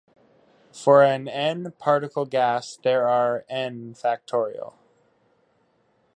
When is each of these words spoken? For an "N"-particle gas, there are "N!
For 0.73 1.03
an 1.03 1.27
"N"-particle 1.27 2.25
gas, 2.27 2.75
there 2.81 3.07
are 3.07 3.45
"N! 3.47 3.95